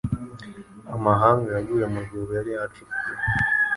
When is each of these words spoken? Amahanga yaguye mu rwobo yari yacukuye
Amahanga 0.95 1.47
yaguye 1.55 1.85
mu 1.93 1.99
rwobo 2.05 2.31
yari 2.39 2.51
yacukuye 2.57 3.09